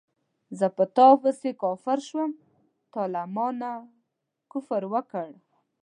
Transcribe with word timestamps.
زه 0.59 0.67
تا 0.95 1.07
پسې 1.21 1.49
کافر 1.63 1.99
شوم 2.07 2.31
تا 2.91 3.01
له 3.13 3.21
مانه 3.35 3.71
کفر 4.51 4.83
وکړ 4.93 5.29